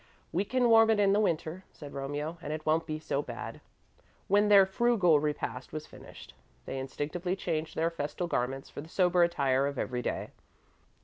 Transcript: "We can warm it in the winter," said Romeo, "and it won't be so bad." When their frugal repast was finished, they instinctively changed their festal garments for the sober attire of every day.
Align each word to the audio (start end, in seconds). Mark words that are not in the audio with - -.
"We 0.31 0.45
can 0.45 0.67
warm 0.67 0.89
it 0.89 0.99
in 0.99 1.13
the 1.13 1.19
winter," 1.19 1.63
said 1.73 1.93
Romeo, 1.93 2.39
"and 2.41 2.51
it 2.51 2.65
won't 2.65 2.87
be 2.87 2.97
so 2.97 3.21
bad." 3.21 3.61
When 4.27 4.47
their 4.47 4.65
frugal 4.65 5.19
repast 5.19 5.71
was 5.71 5.85
finished, 5.85 6.33
they 6.65 6.79
instinctively 6.79 7.35
changed 7.35 7.75
their 7.75 7.91
festal 7.91 8.25
garments 8.25 8.67
for 8.67 8.81
the 8.81 8.89
sober 8.89 9.21
attire 9.21 9.67
of 9.67 9.77
every 9.77 10.01
day. 10.01 10.31